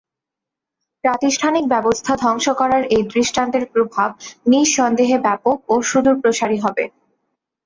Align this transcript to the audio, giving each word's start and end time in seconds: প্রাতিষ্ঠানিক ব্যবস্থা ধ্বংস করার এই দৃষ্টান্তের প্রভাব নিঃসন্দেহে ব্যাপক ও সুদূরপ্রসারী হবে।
প্রাতিষ্ঠানিক 1.03 1.65
ব্যবস্থা 1.73 2.13
ধ্বংস 2.23 2.45
করার 2.59 2.83
এই 2.95 3.03
দৃষ্টান্তের 3.13 3.65
প্রভাব 3.73 4.09
নিঃসন্দেহে 4.47 5.17
ব্যাপক 5.25 5.57
ও 5.67 5.75
সুদূরপ্রসারী 5.89 6.57
হবে। 6.59 6.83